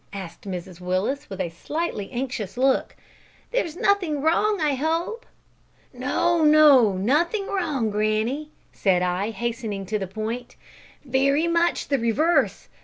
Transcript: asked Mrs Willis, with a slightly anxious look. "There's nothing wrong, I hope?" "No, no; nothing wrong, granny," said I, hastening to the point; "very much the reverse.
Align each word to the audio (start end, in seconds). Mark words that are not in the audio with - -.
asked 0.13 0.47
Mrs 0.47 0.81
Willis, 0.81 1.29
with 1.29 1.39
a 1.39 1.49
slightly 1.49 2.09
anxious 2.11 2.57
look. 2.57 2.95
"There's 3.51 3.75
nothing 3.77 4.19
wrong, 4.19 4.59
I 4.59 4.73
hope?" 4.73 5.27
"No, 5.93 6.43
no; 6.43 6.93
nothing 6.93 7.45
wrong, 7.45 7.91
granny," 7.91 8.49
said 8.73 9.03
I, 9.03 9.29
hastening 9.29 9.85
to 9.85 9.99
the 9.99 10.07
point; 10.07 10.55
"very 11.05 11.45
much 11.47 11.89
the 11.89 11.99
reverse. 11.99 12.67